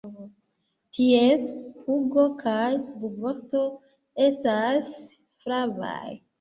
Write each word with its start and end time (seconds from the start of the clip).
Ties 0.97 1.45
pugo 1.83 2.25
kaj 2.41 2.65
subvosto 2.87 3.63
estas 4.27 4.93
flavaj. 5.45 6.05